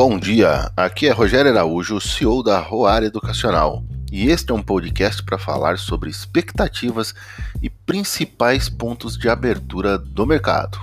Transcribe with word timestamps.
Bom 0.00 0.16
dia, 0.16 0.70
aqui 0.76 1.08
é 1.08 1.10
Rogério 1.10 1.50
Araújo, 1.50 2.00
CEO 2.00 2.40
da 2.40 2.60
Roar 2.60 3.02
Educacional, 3.02 3.82
e 4.12 4.28
este 4.28 4.52
é 4.52 4.54
um 4.54 4.62
podcast 4.62 5.20
para 5.24 5.36
falar 5.36 5.76
sobre 5.76 6.08
expectativas 6.08 7.12
e 7.60 7.68
principais 7.68 8.68
pontos 8.68 9.18
de 9.18 9.28
abertura 9.28 9.98
do 9.98 10.24
mercado. 10.24 10.78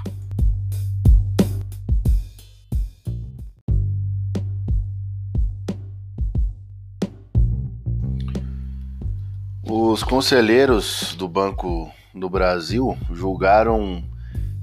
Os 9.64 10.04
conselheiros 10.04 11.16
do 11.18 11.30
Banco 11.30 11.90
do 12.14 12.30
Brasil 12.30 12.98
julgaram 13.14 14.04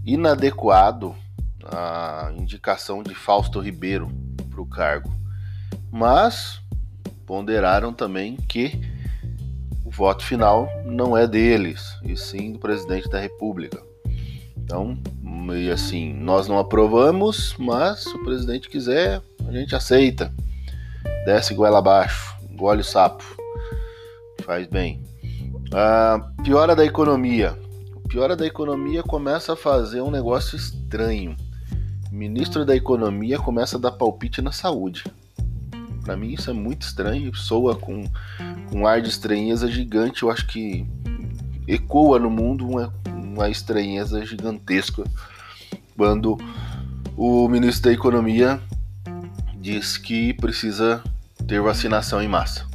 inadequado 0.04 1.16
a 1.64 2.30
indicação 2.36 3.02
de 3.02 3.14
Fausto 3.14 3.58
Ribeiro 3.58 4.10
para 4.62 4.64
o 4.64 4.66
cargo, 4.66 5.10
mas 5.90 6.60
ponderaram 7.26 7.92
também 7.92 8.36
que 8.36 8.80
o 9.84 9.90
voto 9.90 10.24
final 10.24 10.68
não 10.84 11.16
é 11.16 11.26
deles, 11.26 11.96
e 12.04 12.16
sim 12.16 12.52
do 12.52 12.58
presidente 12.58 13.08
da 13.08 13.18
República. 13.18 13.82
Então, 14.56 14.96
e 15.54 15.70
assim, 15.70 16.12
nós 16.14 16.48
não 16.48 16.58
aprovamos, 16.58 17.54
mas 17.58 18.04
se 18.04 18.16
o 18.16 18.24
presidente 18.24 18.68
quiser, 18.68 19.20
a 19.46 19.52
gente 19.52 19.74
aceita. 19.74 20.32
Desce 21.26 21.54
goela 21.54 21.78
abaixo, 21.78 22.36
engole 22.50 22.80
o 22.80 22.84
sapo. 22.84 23.24
Faz 24.44 24.66
bem. 24.66 25.02
A 25.72 26.32
piora 26.42 26.74
da 26.74 26.84
economia. 26.84 27.58
O 27.96 28.08
piora 28.08 28.36
da 28.36 28.46
economia 28.46 29.02
começa 29.02 29.52
a 29.52 29.56
fazer 29.56 30.00
um 30.00 30.10
negócio 30.10 30.56
estranho 30.56 31.36
ministro 32.12 32.66
da 32.66 32.76
Economia 32.76 33.38
começa 33.38 33.78
a 33.78 33.80
dar 33.80 33.92
palpite 33.92 34.42
na 34.42 34.52
saúde. 34.52 35.04
Para 36.04 36.14
mim 36.14 36.34
isso 36.34 36.50
é 36.50 36.52
muito 36.52 36.82
estranho, 36.82 37.34
soa 37.34 37.74
com, 37.74 38.04
com 38.68 38.80
um 38.80 38.86
ar 38.86 39.00
de 39.00 39.08
estranheza 39.08 39.66
gigante. 39.66 40.22
Eu 40.22 40.30
acho 40.30 40.46
que 40.46 40.86
ecoa 41.66 42.18
no 42.18 42.28
mundo 42.28 42.68
uma, 42.68 42.92
uma 43.06 43.48
estranheza 43.48 44.24
gigantesca 44.26 45.04
quando 45.96 46.36
o 47.16 47.48
ministro 47.48 47.84
da 47.84 47.92
Economia 47.94 48.60
diz 49.58 49.96
que 49.96 50.34
precisa 50.34 51.02
ter 51.46 51.62
vacinação 51.62 52.20
em 52.20 52.28
massa. 52.28 52.66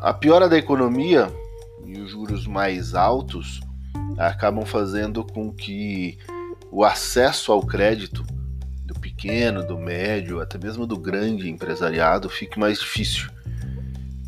a 0.00 0.14
piora 0.14 0.48
da 0.48 0.56
economia 0.56 1.30
e 1.84 2.00
os 2.00 2.12
juros 2.12 2.46
mais 2.46 2.94
altos 2.94 3.60
acabam 4.16 4.64
fazendo 4.64 5.22
com 5.22 5.52
que 5.52 6.18
o 6.70 6.84
acesso 6.84 7.52
ao 7.52 7.62
crédito 7.62 8.24
do 8.84 8.94
pequeno, 8.94 9.66
do 9.66 9.78
médio, 9.78 10.40
até 10.40 10.58
mesmo 10.58 10.86
do 10.86 10.98
grande 10.98 11.48
empresariado 11.48 12.28
fique 12.28 12.58
mais 12.58 12.78
difícil. 12.78 13.28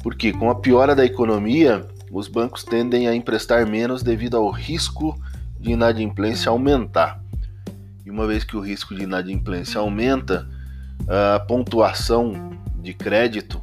Porque 0.02 0.32
com 0.32 0.50
a 0.50 0.54
piora 0.54 0.94
da 0.94 1.04
economia, 1.04 1.86
os 2.10 2.26
bancos 2.26 2.64
tendem 2.64 3.06
a 3.06 3.14
emprestar 3.14 3.66
menos 3.66 4.02
devido 4.02 4.36
ao 4.36 4.50
risco 4.50 5.18
de 5.58 5.72
inadimplência 5.72 6.50
aumentar. 6.50 7.22
E 8.04 8.10
uma 8.10 8.26
vez 8.26 8.42
que 8.42 8.56
o 8.56 8.60
risco 8.60 8.94
de 8.94 9.02
inadimplência 9.02 9.78
aumenta, 9.78 10.48
a 11.08 11.40
pontuação 11.40 12.58
de 12.76 12.94
crédito 12.94 13.62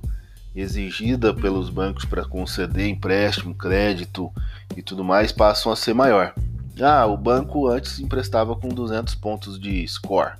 exigida 0.55 1.33
pelos 1.33 1.69
bancos 1.69 2.05
para 2.05 2.25
conceder 2.25 2.87
empréstimo, 2.87 3.53
crédito 3.53 4.31
e 4.75 4.81
tudo 4.81 5.03
mais 5.03 5.31
passam 5.31 5.71
a 5.71 5.75
ser 5.75 5.93
maior. 5.93 6.33
Ah, 6.81 7.05
o 7.05 7.17
banco 7.17 7.67
antes 7.67 7.99
emprestava 7.99 8.55
com 8.55 8.69
200 8.69 9.15
pontos 9.15 9.59
de 9.59 9.87
score. 9.87 10.33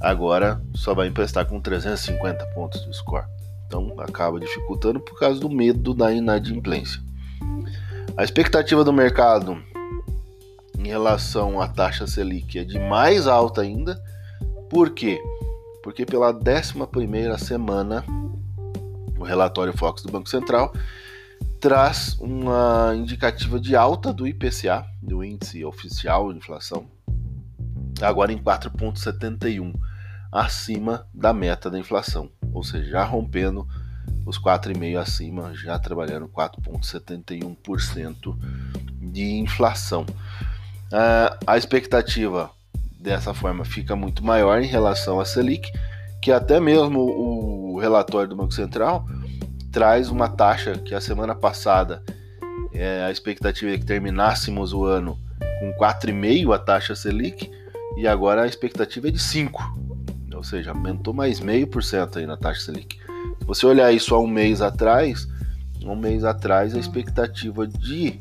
Agora 0.00 0.60
só 0.74 0.94
vai 0.94 1.08
emprestar 1.08 1.46
com 1.46 1.60
350 1.60 2.44
pontos 2.54 2.84
de 2.84 2.96
score. 2.96 3.26
Então 3.66 3.94
acaba 3.98 4.38
dificultando 4.38 5.00
por 5.00 5.18
causa 5.18 5.40
do 5.40 5.50
medo 5.50 5.92
da 5.92 6.12
inadimplência. 6.12 7.00
A 8.16 8.24
expectativa 8.24 8.82
do 8.82 8.92
mercado 8.92 9.62
em 10.78 10.88
relação 10.88 11.60
à 11.60 11.68
taxa 11.68 12.06
Selic 12.06 12.58
é 12.58 12.64
de 12.64 12.78
mais 12.78 13.26
alta 13.26 13.62
ainda. 13.62 14.00
Por 14.70 14.90
quê? 14.90 15.20
Porque 15.82 16.06
pela 16.06 16.32
11 16.32 17.44
semana, 17.44 18.04
o 19.18 19.24
relatório 19.24 19.76
Fox 19.76 20.02
do 20.02 20.12
Banco 20.12 20.28
Central 20.28 20.72
traz 21.60 22.16
uma 22.20 22.94
indicativa 22.96 23.58
de 23.58 23.74
alta 23.74 24.12
do 24.12 24.26
IPCA, 24.26 24.86
do 25.02 25.24
índice 25.24 25.64
oficial 25.64 26.30
de 26.32 26.38
inflação, 26.38 26.86
agora 28.00 28.32
em 28.32 28.38
4,71, 28.38 29.74
acima 30.30 31.06
da 31.12 31.32
meta 31.32 31.68
da 31.70 31.78
inflação, 31.78 32.30
ou 32.52 32.62
seja, 32.62 32.90
já 32.90 33.02
rompendo 33.04 33.66
os 34.24 34.38
4,5 34.38 35.00
acima, 35.00 35.52
já 35.54 35.76
trabalhando 35.78 36.28
4,71% 36.28 38.38
de 39.00 39.38
inflação. 39.38 40.06
Uh, 40.92 41.34
a 41.46 41.56
expectativa 41.56 42.50
dessa 43.00 43.32
forma 43.34 43.64
fica 43.64 43.96
muito 43.96 44.24
maior 44.24 44.60
em 44.60 44.66
relação 44.66 45.18
à 45.18 45.24
Selic, 45.24 45.72
que 46.20 46.30
até 46.30 46.60
mesmo 46.60 47.00
o 47.00 47.78
relatório 47.78 48.28
do 48.28 48.36
Banco 48.36 48.52
Central 48.52 49.06
traz 49.78 50.08
uma 50.08 50.28
taxa 50.28 50.72
que 50.72 50.92
a 50.92 51.00
semana 51.00 51.36
passada 51.36 52.02
é, 52.72 53.04
a 53.04 53.12
expectativa 53.12 53.70
é 53.70 53.78
que 53.78 53.84
terminássemos 53.84 54.72
o 54.72 54.84
ano 54.84 55.16
com 55.60 55.72
4,5 55.74 56.52
a 56.52 56.58
taxa 56.58 56.96
Selic 56.96 57.48
e 57.96 58.04
agora 58.04 58.42
a 58.42 58.46
expectativa 58.48 59.06
é 59.06 59.12
de 59.12 59.20
5, 59.20 59.62
ou 60.34 60.42
seja, 60.42 60.72
aumentou 60.72 61.14
mais 61.14 61.38
meio 61.38 61.64
por 61.64 61.84
cento 61.84 62.18
aí 62.18 62.26
na 62.26 62.36
taxa 62.36 62.62
Selic. 62.62 62.98
Se 63.38 63.46
você 63.46 63.66
olhar 63.66 63.92
isso 63.92 64.16
há 64.16 64.18
um 64.18 64.26
mês 64.26 64.60
atrás, 64.60 65.28
um 65.84 65.94
mês 65.94 66.24
atrás 66.24 66.74
a 66.74 66.78
expectativa 66.80 67.64
de 67.64 68.18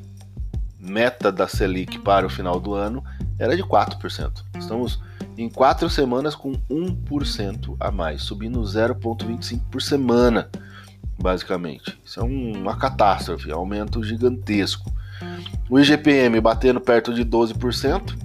meta 0.79 1.31
da 1.31 1.47
Selic 1.47 1.97
para 1.97 2.27
o 2.27 2.29
final 2.29 2.59
do 2.59 2.75
ano 2.75 3.03
era 3.39 3.57
de 3.57 3.63
4%. 3.63 4.43
Estamos 4.59 5.01
em 5.35 5.49
quatro 5.49 5.89
semanas 5.89 6.35
com 6.35 6.53
1% 6.69 7.75
a 7.79 7.89
mais, 7.89 8.21
subindo 8.21 8.61
0,25 8.61 9.59
por 9.71 9.81
semana 9.81 10.51
basicamente. 11.19 11.97
Isso 12.03 12.19
é 12.19 12.23
um, 12.23 12.53
uma 12.53 12.77
catástrofe, 12.77 13.51
aumento 13.51 14.03
gigantesco. 14.03 14.91
O 15.69 15.79
IGPM 15.79 16.39
batendo 16.39 16.79
perto 16.79 17.13
de 17.13 17.25
12%, 17.25 18.15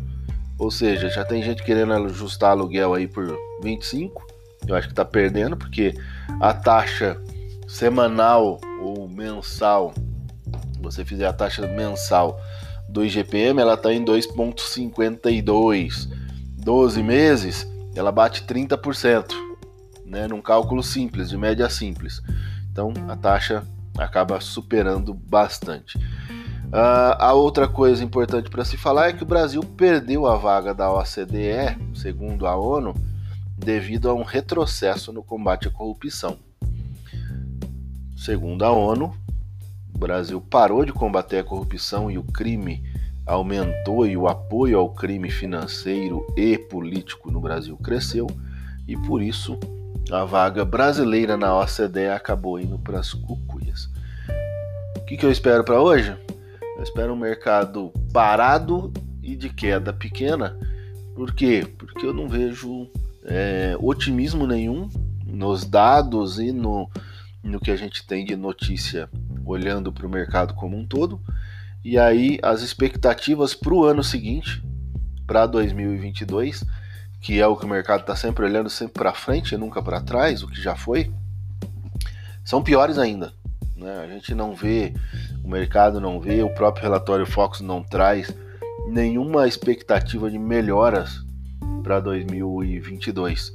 ou 0.59 0.71
seja, 0.71 1.09
já 1.09 1.25
tem 1.25 1.43
gente 1.43 1.63
querendo 1.63 1.95
ajustar 1.95 2.51
aluguel 2.51 2.95
aí 2.95 3.09
por 3.09 3.37
25%. 3.63 4.13
Eu 4.67 4.77
acho 4.77 4.87
que 4.87 4.93
está 4.93 5.05
perdendo, 5.05 5.57
porque 5.57 5.93
a 6.41 6.55
taxa 6.55 7.21
semanal 7.67 8.61
ou 8.81 9.09
mensal, 9.09 9.93
você 10.81 11.05
fizer 11.05 11.27
a 11.27 11.33
taxa 11.33 11.67
mensal 11.67 12.41
do 12.89 13.05
IGPM, 13.05 13.61
ela 13.61 13.75
está 13.75 13.93
em 13.93 14.05
2,52. 14.05 16.09
12 16.59 17.03
meses, 17.03 17.67
ela 17.97 18.13
bate 18.13 18.45
30%, 18.45 19.33
né, 20.07 20.29
num 20.29 20.41
cálculo 20.41 20.81
simples, 20.83 21.31
de 21.31 21.37
média 21.37 21.69
simples. 21.69 22.23
Então 22.73 22.93
a 23.07 23.17
taxa 23.17 23.65
acaba 23.99 24.41
superando 24.41 25.13
bastante. 25.13 25.99
Uh, 25.99 27.13
a 27.19 27.35
outra 27.35 27.69
coisa 27.69 28.03
importante 28.03 28.49
para 28.49 28.65
se 28.65 28.79
falar 28.79 29.09
é 29.09 29.13
que 29.13 29.23
o 29.23 29.27
Brasil 29.27 29.63
perdeu 29.63 30.27
a 30.27 30.37
vaga 30.37 30.73
da 30.73 30.91
OCDE, 30.91 31.77
segundo 31.95 32.47
a 32.47 32.57
ONU, 32.57 32.95
devido 33.55 34.09
a 34.09 34.15
um 34.15 34.23
retrocesso 34.23 35.13
no 35.13 35.23
combate 35.23 35.69
à 35.69 35.71
corrupção. 35.71 36.39
Segundo 38.17 38.65
a 38.65 38.73
ONU, 38.73 39.15
o 39.95 39.99
Brasil 39.99 40.41
parou 40.41 40.87
de 40.87 40.95
combater 40.95 41.41
a 41.41 41.45
corrupção 41.45 42.11
e 42.11 42.17
o 42.17 42.23
crime 42.23 42.83
aumentou 43.27 44.07
e 44.07 44.17
o 44.17 44.27
apoio 44.27 44.79
ao 44.79 44.89
crime 44.95 45.31
financeiro 45.31 46.27
e 46.37 46.57
político 46.57 47.31
no 47.31 47.41
Brasil 47.41 47.77
cresceu, 47.77 48.27
e 48.89 48.97
por 48.97 49.23
isso 49.23 49.61
a 50.11 50.25
vaga 50.25 50.65
brasileira 50.65 51.37
na 51.37 51.59
OCDE 51.59 52.09
acabou 52.09 52.59
indo 52.59 52.79
para 52.79 52.99
as 52.99 53.13
cucuias. 53.13 53.89
O 54.97 55.05
que, 55.05 55.17
que 55.17 55.25
eu 55.25 55.31
espero 55.31 55.65
para 55.65 55.81
hoje? 55.81 56.17
Eu 56.77 56.83
espero 56.83 57.13
um 57.13 57.17
mercado 57.17 57.93
parado 58.13 58.93
e 59.23 59.37
de 59.37 59.49
queda 59.49 59.93
pequena. 59.93 60.57
Por 61.15 61.35
quê? 61.35 61.67
Porque 61.79 62.07
eu 62.07 62.15
não 62.15 62.29
vejo 62.29 62.89
é, 63.25 63.77
otimismo 63.79 64.47
nenhum 64.47 64.89
nos 65.27 65.65
dados 65.65 66.39
e 66.39 66.53
no, 66.53 66.91
no 67.43 67.61
que 67.61 67.71
a 67.71 67.77
gente 67.77 68.07
tem 68.07 68.25
de 68.25 68.37
notícia 68.37 69.09
olhando 69.45 69.93
para 69.93 70.07
o 70.07 70.11
mercado 70.11 70.55
como 70.55 70.77
um 70.77 70.87
todo. 70.87 71.21
E 71.85 71.99
aí 71.99 72.39
as 72.43 72.63
expectativas 72.63 73.55
para 73.55 73.75
o 73.75 73.85
ano 73.85 74.03
seguinte, 74.03 74.63
para 75.27 75.47
2022, 75.47 76.65
que 77.23 77.41
é 77.41 77.47
o 77.47 77.57
que 77.57 77.65
o 77.65 77.69
mercado 77.69 78.01
está 78.01 78.17
sempre 78.17 78.45
olhando 78.45 78.69
sempre 78.69 78.95
para 78.95 79.15
frente 79.15 79.55
e 79.55 79.57
nunca 79.57 79.81
para 79.81 80.01
trás, 80.01 80.43
o 80.43 80.49
que 80.49 80.61
já 80.61 80.75
foi, 80.75 81.09
são 82.45 82.61
piores 82.61 82.99
ainda. 82.99 83.33
Né? 83.77 84.01
A 84.03 84.09
gente 84.09 84.35
não 84.35 84.57
vê, 84.57 84.93
o 85.45 85.49
mercado 85.49 86.01
não 86.01 86.21
vê, 86.21 86.43
o 86.43 86.53
próprio 86.53 86.83
relatório 86.83 87.25
Fox 87.25 87.61
não 87.61 87.81
traz 87.81 88.35
nenhuma 88.89 89.47
expectativa 89.47 90.29
de 90.29 90.37
melhoras 90.37 91.25
para 91.85 92.01
2022. 92.01 93.53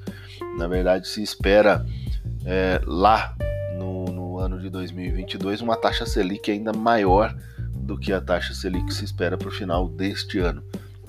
Na 0.58 0.68
verdade, 0.70 1.06
se 1.06 1.22
espera 1.22 1.86
é, 2.46 2.80
lá 2.86 3.36
no, 3.78 4.06
no 4.06 4.40
ano 4.40 4.62
de 4.62 4.70
2022 4.70 5.62
uma 5.62 5.76
taxa 5.76 6.06
Selic 6.06 6.50
ainda 6.50 6.72
maior 6.72 7.36
do 7.76 7.98
que 7.98 8.14
a 8.14 8.22
taxa 8.22 8.54
Selic 8.54 8.94
se 8.94 9.04
espera 9.04 9.38
para 9.38 9.50
o 9.50 9.52
final 9.52 9.90
deste 9.90 10.40
ano. 10.40 10.64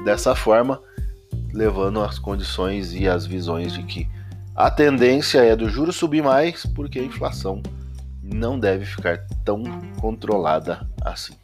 Dessa 0.05 0.35
forma, 0.35 0.81
levando 1.53 2.00
as 2.00 2.19
condições 2.19 2.95
e 2.95 3.09
as 3.09 3.27
visões 3.27 3.73
de 3.73 3.83
que 3.83 4.09
a 4.55 4.71
tendência 4.71 5.39
é 5.39 5.55
do 5.55 5.69
juro 5.69 5.93
subir 5.93 6.23
mais, 6.23 6.67
porque 6.67 6.99
a 6.99 7.05
inflação 7.05 7.62
não 8.23 8.59
deve 8.59 8.85
ficar 8.85 9.19
tão 9.45 9.62
controlada 10.00 10.87
assim. 11.00 11.35